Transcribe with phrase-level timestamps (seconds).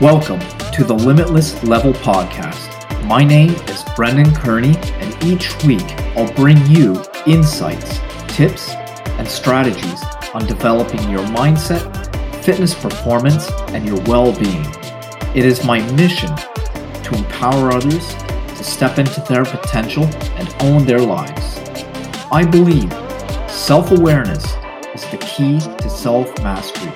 [0.00, 0.40] Welcome
[0.72, 3.04] to the Limitless Level Podcast.
[3.04, 5.84] My name is Brendan Kearney, and each week
[6.16, 10.02] I'll bring you insights, tips, and strategies
[10.32, 11.84] on developing your mindset,
[12.42, 14.64] fitness performance, and your well being.
[15.36, 18.14] It is my mission to empower others
[18.56, 21.58] to step into their potential and own their lives.
[22.32, 22.90] I believe
[23.50, 24.46] self awareness
[24.94, 26.90] is the key to self mastery.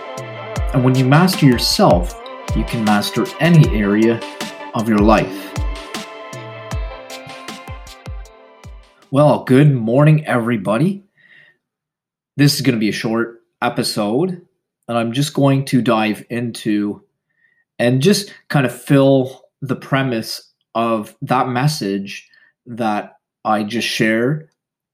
[0.73, 2.19] And when you master yourself,
[2.57, 4.21] you can master any area
[4.75, 5.53] of your life.
[9.11, 11.03] Well, good morning, everybody.
[12.37, 14.47] This is going to be a short episode,
[14.87, 17.03] and I'm just going to dive into
[17.81, 22.29] and just kind of fill the premise of that message
[22.67, 24.49] that I just shared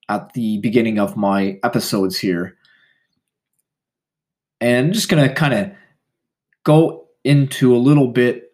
[0.09, 2.57] at the beginning of my episodes here.
[4.63, 5.73] And I'm just going to kind of
[6.65, 8.53] go into a little bit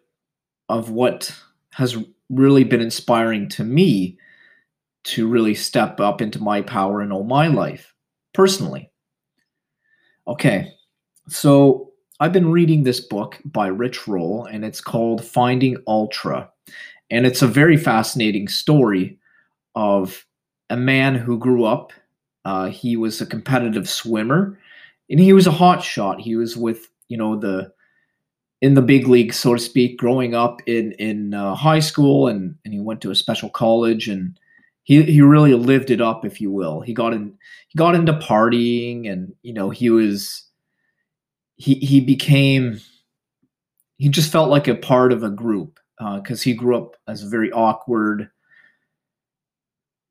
[0.69, 1.33] of what
[1.71, 1.97] has
[2.29, 4.17] really been inspiring to me
[5.03, 7.93] to really step up into my power and own my life
[8.33, 8.91] personally.
[10.27, 10.73] Okay,
[11.29, 16.49] so I've been reading this book by Rich Roll, and it's called Finding Ultra.
[17.09, 19.17] And it's a very fascinating story
[19.75, 20.25] of
[20.69, 21.93] a man who grew up.
[22.43, 24.59] Uh, he was a competitive swimmer,
[25.09, 26.19] and he was a hot shot.
[26.19, 27.71] He was with, you know, the
[28.61, 32.55] in the big league, so to speak, growing up in in uh, high school, and
[32.65, 34.39] and he went to a special college, and
[34.83, 36.81] he he really lived it up, if you will.
[36.81, 40.43] He got in he got into partying, and you know he was
[41.55, 42.79] he he became
[43.97, 47.23] he just felt like a part of a group because uh, he grew up as
[47.23, 48.29] a very awkward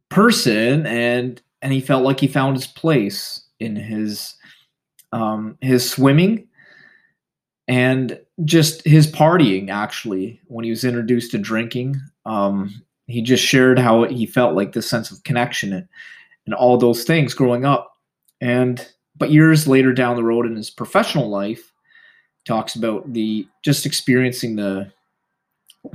[0.08, 4.36] person, and and he felt like he found his place in his
[5.12, 6.47] um, his swimming
[7.69, 13.78] and just his partying actually when he was introduced to drinking um, he just shared
[13.78, 15.89] how he felt like this sense of connection and,
[16.44, 17.97] and all those things growing up.
[18.41, 21.72] And but years later down the road in his professional life
[22.44, 24.93] talks about the just experiencing the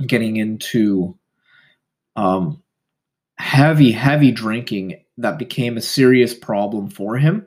[0.06, 1.16] getting into
[2.16, 2.62] um,
[3.38, 7.46] heavy heavy drinking that became a serious problem for him.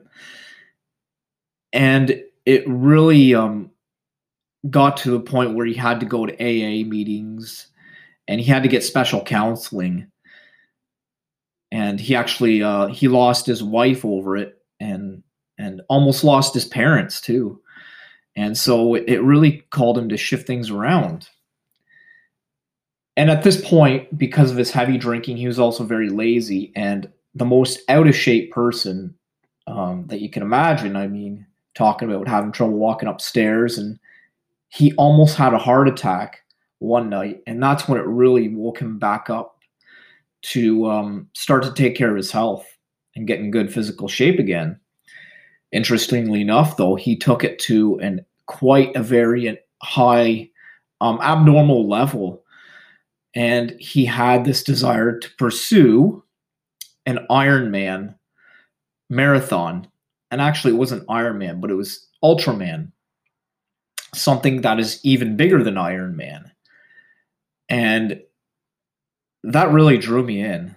[1.72, 3.70] And it really um,
[4.70, 7.68] got to the point where he had to go to AA meetings
[8.28, 10.10] and he had to get special counseling.
[11.72, 15.22] And he actually uh, he lost his wife over it and
[15.58, 17.60] and almost lost his parents too.
[18.36, 21.28] And so it really called him to shift things around.
[23.16, 27.10] And at this point, because of his heavy drinking, he was also very lazy and
[27.34, 29.14] the most out of shape person
[29.66, 30.96] um, that you can imagine.
[30.96, 33.98] I mean, talking about having trouble walking upstairs and
[34.68, 36.42] he almost had a heart attack
[36.78, 39.58] one night, and that's when it really woke him back up
[40.42, 42.66] to um, start to take care of his health
[43.14, 44.78] and get in good physical shape again.
[45.72, 50.48] Interestingly enough, though, he took it to an quite a very high,
[51.00, 52.44] um, abnormal level,
[53.34, 56.22] and he had this desire to pursue
[57.06, 58.14] an Ironman
[59.10, 59.88] marathon.
[60.30, 62.92] And actually, it wasn't Ironman, but it was Ultraman
[64.14, 66.50] something that is even bigger than Ironman.
[67.68, 68.20] And
[69.42, 70.74] that really drew me in.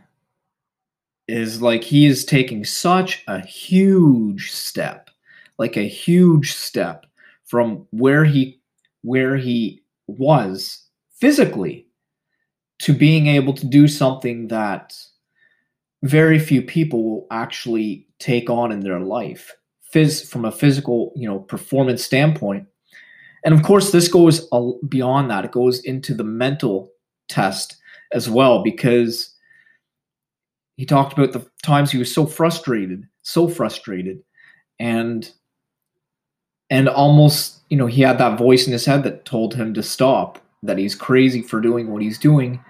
[1.28, 5.12] Is like he is taking such a huge step,
[5.60, 7.06] like a huge step
[7.46, 8.60] from where he
[9.04, 10.84] where he was
[11.20, 11.86] physically
[12.80, 14.96] to being able to do something that
[16.04, 19.54] very few people will actually take on in their life
[19.94, 22.66] phys- from a physical you know performance standpoint
[23.44, 24.48] and of course, this goes
[24.88, 25.46] beyond that.
[25.46, 26.92] It goes into the mental
[27.28, 27.78] test
[28.12, 29.36] as well, because
[30.78, 34.24] he talked about the times he was so frustrated, so frustrated,
[34.80, 35.32] and
[36.70, 39.82] and almost, you know, he had that voice in his head that told him to
[39.82, 42.64] stop, that he's crazy for doing what he's doing.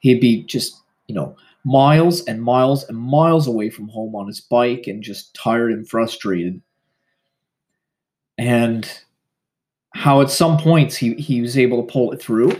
[0.00, 4.40] He'd be just, you know, miles and miles and miles away from home on his
[4.40, 6.62] bike and just tired and frustrated.
[8.38, 8.90] And
[9.96, 12.52] how at some points he, he was able to pull it through.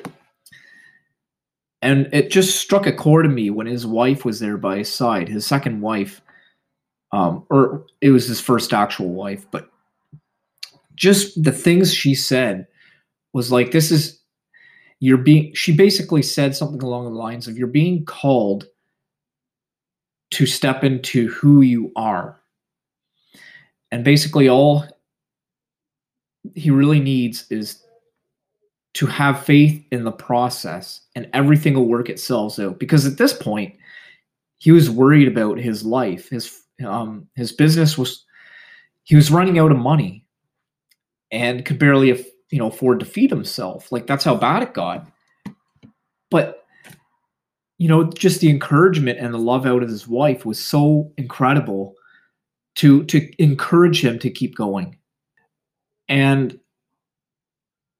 [1.83, 4.93] And it just struck a chord in me when his wife was there by his
[4.93, 6.23] side, his second wife,
[7.13, 9.71] um, or it was his first actual wife, but
[10.95, 12.67] just the things she said
[13.35, 14.19] was like, this is,
[14.99, 18.67] you're being, she basically said something along the lines of, you're being called
[20.31, 22.41] to step into who you are.
[23.93, 24.87] And basically, all
[26.57, 27.85] he really needs is
[28.95, 32.79] to have faith in the process and everything will work itself out.
[32.79, 33.77] Because at this point
[34.57, 36.31] he was worried about his life.
[36.31, 38.25] His um his business was
[39.05, 40.25] he was running out of money
[41.31, 42.09] and could barely
[42.51, 43.93] you know afford to feed himself.
[43.93, 45.07] Like that's how bad it got.
[46.31, 46.65] But
[47.77, 51.95] you know just the encouragement and the love out of his wife was so incredible
[52.77, 54.97] to to encourage him to keep going
[56.09, 56.59] and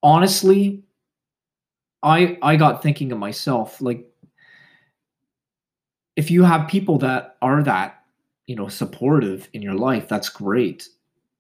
[0.03, 0.83] honestly
[2.03, 4.07] i i got thinking of myself like
[6.17, 8.03] if you have people that are that
[8.47, 10.89] you know supportive in your life that's great.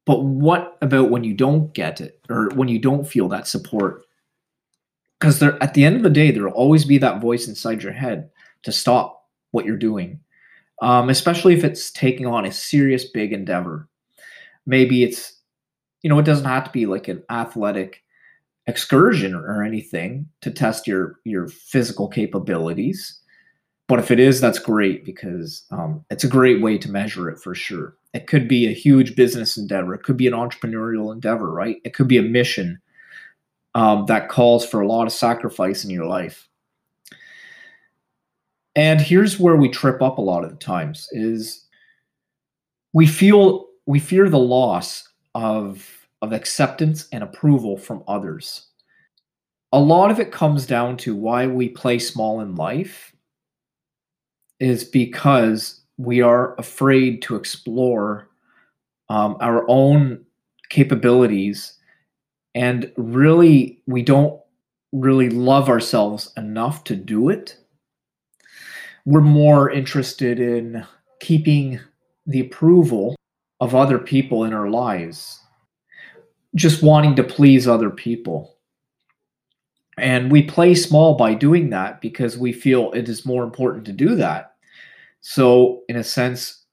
[0.04, 4.04] But what about when you don't get it or when you don't feel that support?
[5.18, 7.82] Because there at the end of the day there will always be that voice inside
[7.82, 8.30] your head
[8.62, 10.20] to stop what you're doing
[10.82, 13.88] um, especially if it's taking on a serious big endeavor.
[14.66, 15.35] Maybe it's
[16.02, 18.02] you know it doesn't have to be like an athletic
[18.66, 23.20] excursion or anything to test your your physical capabilities.
[23.88, 27.38] But if it is that's great because um, it's a great way to measure it
[27.38, 27.96] for sure.
[28.14, 29.94] It could be a huge business endeavor.
[29.94, 31.76] It could be an entrepreneurial endeavor right?
[31.84, 32.80] It could be a mission
[33.76, 36.48] um, that calls for a lot of sacrifice in your life.
[38.74, 41.64] And here's where we trip up a lot of the times is
[42.92, 48.68] we feel we fear the loss of of acceptance and approval from others.
[49.72, 53.14] A lot of it comes down to why we play small in life
[54.58, 58.30] is because we are afraid to explore
[59.10, 60.24] um, our own
[60.70, 61.74] capabilities
[62.54, 64.40] and really we don't
[64.92, 67.58] really love ourselves enough to do it
[69.04, 70.84] we're more interested in
[71.20, 71.78] keeping
[72.26, 73.14] the approval
[73.60, 75.40] of other people in our lives
[76.54, 78.56] just wanting to please other people
[79.98, 83.92] and we play small by doing that because we feel it is more important to
[83.92, 84.54] do that
[85.20, 86.64] so in a sense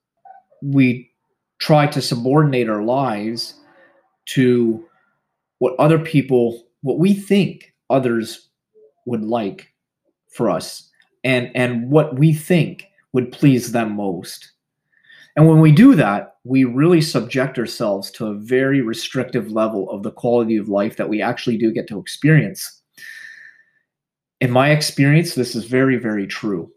[0.62, 1.10] we
[1.58, 3.54] try to subordinate our lives
[4.26, 4.84] to
[5.58, 8.48] what other people, what we think others
[9.06, 9.72] would like
[10.30, 10.90] for us
[11.22, 14.52] and and what we think would please them most.
[15.36, 20.02] And when we do that, we really subject ourselves to a very restrictive level of
[20.02, 22.82] the quality of life that we actually do get to experience.
[24.40, 26.70] In my experience, this is very, very true.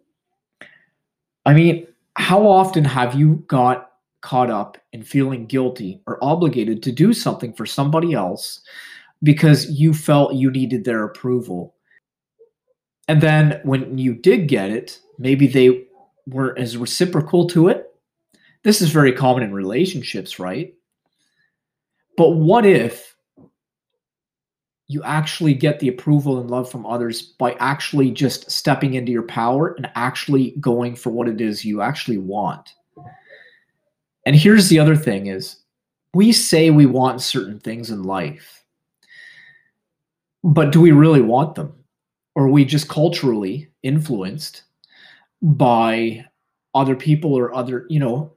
[1.45, 3.87] I mean, how often have you got
[4.21, 8.61] caught up in feeling guilty or obligated to do something for somebody else
[9.23, 11.75] because you felt you needed their approval.
[13.07, 15.85] And then when you did get it, maybe they
[16.27, 17.86] weren't as reciprocal to it.
[18.63, 20.73] This is very common in relationships, right?
[22.17, 23.15] But what if
[24.87, 29.23] you actually get the approval and love from others by actually just stepping into your
[29.23, 32.73] power and actually going for what it is you actually want?
[34.25, 35.57] And here's the other thing is
[36.13, 38.63] we say we want certain things in life.
[40.43, 41.73] But do we really want them?
[42.35, 44.63] Or are we just culturally influenced
[45.41, 46.25] by
[46.73, 48.36] other people or other, you know,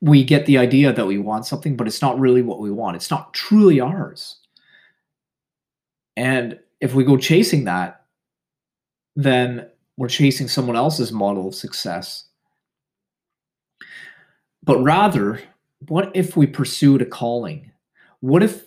[0.00, 2.96] we get the idea that we want something, but it's not really what we want.
[2.96, 4.36] It's not truly ours.
[6.16, 8.04] And if we go chasing that,
[9.16, 12.24] then we're chasing someone else's model of success
[14.64, 15.40] but rather,
[15.88, 17.70] what if we pursued a calling?
[18.20, 18.64] What if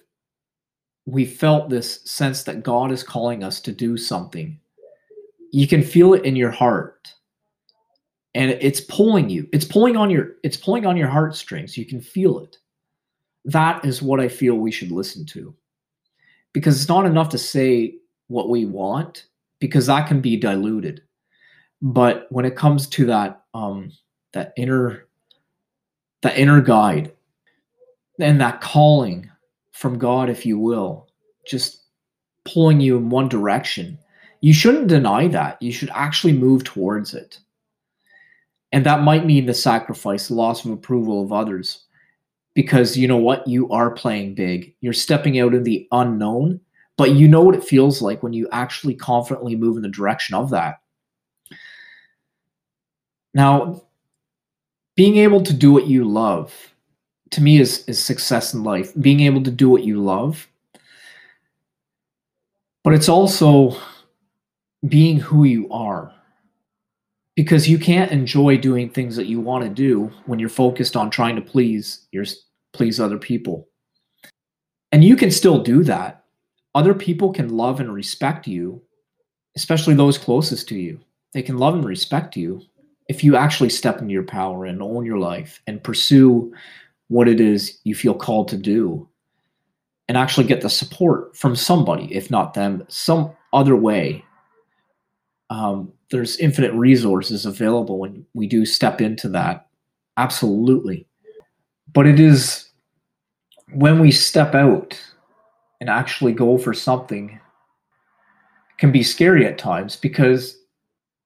[1.06, 4.60] we felt this sense that God is calling us to do something?
[5.52, 7.14] You can feel it in your heart.
[8.38, 9.50] And it's pulling you.
[9.52, 11.76] It's pulling on your it's pulling on your heartstrings.
[11.76, 12.60] You can feel it.
[13.46, 15.56] That is what I feel we should listen to.
[16.54, 17.96] Because it's not enough to say
[18.28, 19.26] what we want
[19.58, 21.02] because that can be diluted.
[21.82, 23.92] But when it comes to that um
[24.34, 25.08] that inner
[26.22, 27.12] that inner guide
[28.20, 29.32] and that calling
[29.72, 31.08] from God, if you will,
[31.48, 31.86] just
[32.46, 33.98] pulling you in one direction.
[34.42, 35.60] You shouldn't deny that.
[35.60, 37.40] You should actually move towards it.
[38.72, 41.86] And that might mean the sacrifice, loss of approval of others.
[42.54, 43.48] Because you know what?
[43.48, 44.74] You are playing big.
[44.82, 46.60] You're stepping out in the unknown,
[46.98, 50.36] but you know what it feels like when you actually confidently move in the direction
[50.36, 50.82] of that.
[53.34, 53.84] Now,
[54.96, 56.74] being able to do what you love
[57.32, 60.48] to me is is success in life being able to do what you love
[62.84, 63.78] but it's also
[64.88, 66.14] being who you are
[67.38, 71.10] because you can't enjoy doing things that you want to do when you're focused on
[71.10, 72.26] trying to please your
[72.74, 73.70] please other people
[74.92, 76.26] and you can still do that
[76.78, 78.80] other people can love and respect you,
[79.56, 81.00] especially those closest to you.
[81.34, 82.62] They can love and respect you
[83.10, 86.54] if you actually step into your power and own your life and pursue
[87.08, 89.10] what it is you feel called to do
[90.08, 94.24] and actually get the support from somebody, if not them, some other way.
[95.50, 99.68] Um, there's infinite resources available when we do step into that.
[100.18, 101.06] Absolutely.
[101.94, 102.70] But it is
[103.74, 105.00] when we step out
[105.80, 107.40] and actually go for something
[108.78, 110.58] can be scary at times because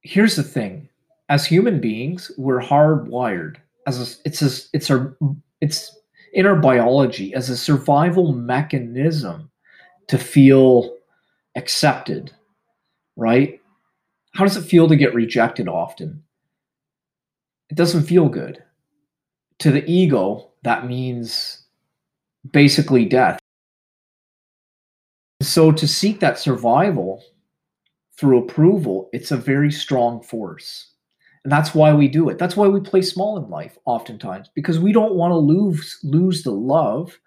[0.02, 0.88] here's the thing
[1.30, 5.16] as human beings we're hardwired as a, it's a, it's our
[5.60, 5.98] it's
[6.34, 9.50] in our biology as a survival mechanism
[10.08, 10.96] to feel
[11.56, 12.32] accepted,
[13.16, 13.61] right?
[14.34, 16.24] How does it feel to get rejected often?
[17.70, 18.64] It doesn't feel good.
[19.60, 21.64] To the ego, that means
[22.52, 23.40] basically death.
[25.42, 27.24] So to seek that survival
[28.18, 30.92] through approval, it's a very strong force.
[31.44, 32.38] And that's why we do it.
[32.38, 36.44] That's why we play small in life oftentimes because we don't want to lose lose
[36.44, 37.18] the love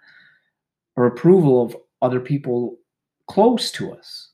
[0.97, 2.79] or approval of other people
[3.27, 4.31] close to us.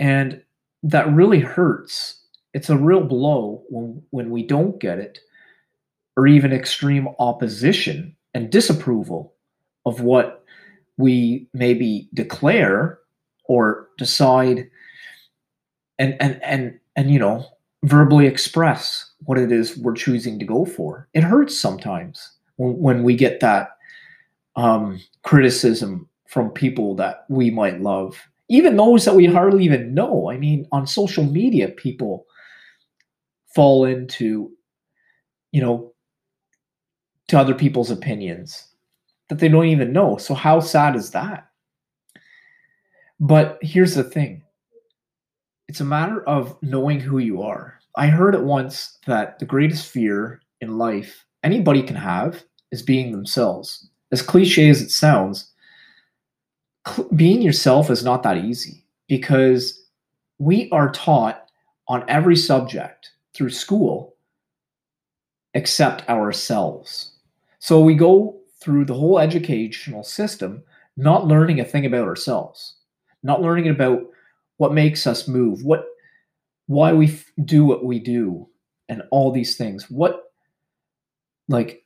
[0.00, 0.42] And
[0.84, 2.20] that really hurts.
[2.52, 5.18] It's a real blow when when we don't get it
[6.16, 9.34] or even extreme opposition and disapproval
[9.86, 10.44] of what
[10.96, 12.98] we maybe declare
[13.46, 14.70] or decide
[15.98, 17.44] and and and and you know
[17.82, 21.08] verbally express what it is we're choosing to go for.
[21.14, 23.76] It hurts sometimes when, when we get that
[24.56, 28.16] um, criticism from people that we might love,
[28.48, 30.30] even those that we hardly even know.
[30.30, 32.26] I mean, on social media, people
[33.54, 34.50] fall into,
[35.52, 35.92] you know,
[37.28, 38.68] to other people's opinions
[39.28, 40.16] that they don't even know.
[40.18, 41.48] So, how sad is that?
[43.20, 44.42] But here's the thing
[45.68, 47.78] it's a matter of knowing who you are.
[47.96, 53.12] I heard it once that the greatest fear in life anybody can have is being
[53.12, 53.88] themselves.
[54.12, 55.52] As cliche as it sounds,
[57.14, 59.84] being yourself is not that easy because
[60.38, 61.48] we are taught
[61.88, 64.14] on every subject through school
[65.54, 67.12] except ourselves.
[67.58, 70.62] So we go through the whole educational system
[70.96, 72.76] not learning a thing about ourselves,
[73.22, 74.02] not learning about
[74.58, 75.84] what makes us move, what
[76.66, 78.48] why we f- do what we do
[78.88, 79.90] and all these things.
[79.90, 80.32] What
[81.48, 81.84] like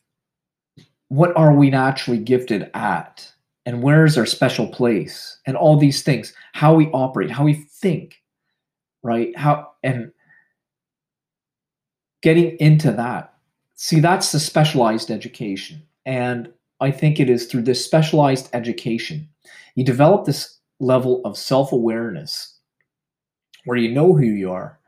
[1.09, 3.33] what are we naturally gifted at?
[3.69, 5.37] And where's our special place?
[5.47, 8.17] And all these things, how we operate, how we think,
[9.03, 9.37] right?
[9.37, 10.11] How and
[12.23, 13.35] getting into that.
[13.75, 15.83] See, that's the specialized education.
[16.07, 19.29] And I think it is through this specialized education,
[19.75, 22.57] you develop this level of self awareness
[23.67, 24.81] where you know who you are.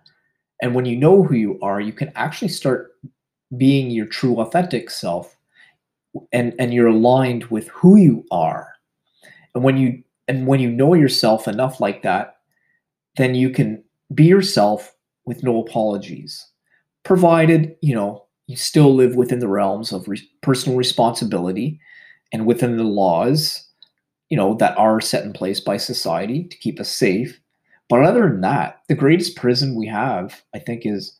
[0.62, 2.92] And when you know who you are, you can actually start
[3.58, 5.36] being your true authentic self
[6.32, 8.69] and and you're aligned with who you are.
[9.54, 12.36] And when you and when you know yourself enough like that,
[13.16, 13.82] then you can
[14.14, 16.46] be yourself with no apologies.
[17.02, 21.80] Provided, you know, you still live within the realms of re- personal responsibility
[22.32, 23.66] and within the laws,
[24.28, 27.40] you know, that are set in place by society to keep us safe
[27.90, 31.18] but other than that, the greatest prison we have, I think, is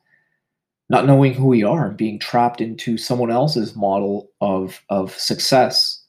[0.89, 6.01] not knowing who we are and being trapped into someone else's model of, of success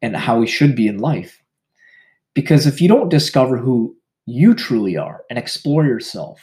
[0.00, 1.42] and how we should be in life.
[2.36, 6.40] Because if you don't discover who you truly are and explore yourself,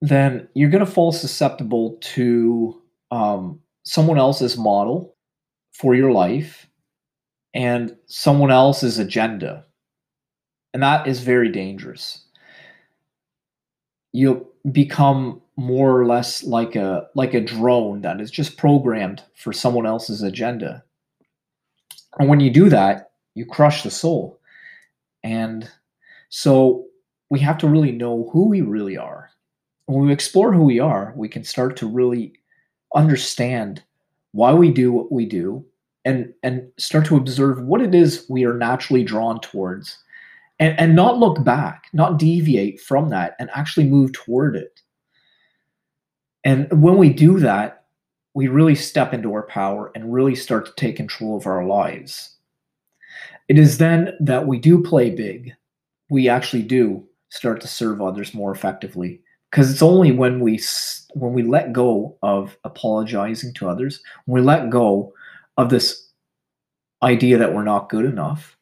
[0.00, 5.14] then you're going to fall susceptible to um, someone else's model
[5.72, 6.66] for your life
[7.54, 9.64] and someone else's agenda
[10.74, 12.24] and that is very dangerous.
[14.12, 19.52] You'll become more or less like a like a drone that is just programmed for
[19.52, 20.82] someone else's agenda.
[22.18, 24.40] And when you do that, you crush the soul.
[25.22, 25.68] And
[26.28, 26.86] so
[27.30, 29.30] we have to really know who we really are.
[29.86, 32.34] When we explore who we are, we can start to really
[32.94, 33.82] understand
[34.32, 35.64] why we do what we do
[36.04, 39.98] and and start to observe what it is we are naturally drawn towards
[40.58, 44.80] and, and not look back, not deviate from that, and actually move toward it.
[46.44, 47.84] And when we do that,
[48.34, 52.33] we really step into our power and really start to take control of our lives.
[53.48, 55.52] It is then that we do play big.
[56.10, 59.20] We actually do start to serve others more effectively
[59.50, 60.60] because it's only when we
[61.14, 65.12] when we let go of apologizing to others, when we let go
[65.56, 66.08] of this
[67.02, 68.56] idea that we're not good enough,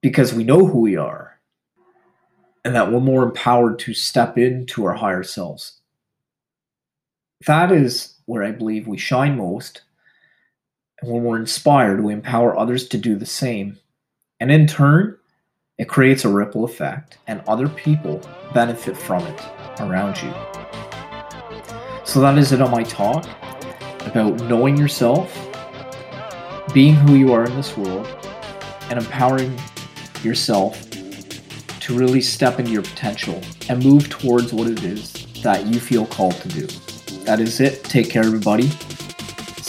[0.00, 1.40] because we know who we are
[2.64, 5.80] and that we're more empowered to step into our higher selves.
[7.46, 9.82] That is where I believe we shine most.
[11.00, 13.78] And when we're inspired, we empower others to do the same.
[14.38, 15.16] And in turn,
[15.78, 18.20] it creates a ripple effect, and other people
[18.52, 19.40] benefit from it
[19.80, 20.32] around you.
[22.04, 23.24] So that is it on my talk
[24.06, 25.34] about knowing yourself,
[26.74, 28.06] being who you are in this world,
[28.90, 29.58] and empowering
[30.22, 33.40] yourself to really step into your potential
[33.70, 36.66] and move towards what it is that you feel called to do.
[37.24, 37.84] That is it.
[37.84, 38.70] Take care, everybody.